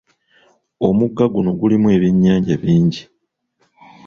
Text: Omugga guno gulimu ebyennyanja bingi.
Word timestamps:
Omugga 0.87 1.25
guno 1.33 1.51
gulimu 1.59 1.87
ebyennyanja 1.95 2.53
bingi. 2.63 3.01